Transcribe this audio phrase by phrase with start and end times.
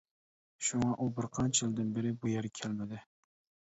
[0.69, 3.09] شۇڭا ئۇ بىر قانچە يىلدىن بېرى بۇ يەرگە كەلمىدى.